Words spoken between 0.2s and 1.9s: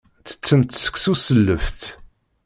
Ttettemt seksu s lleft.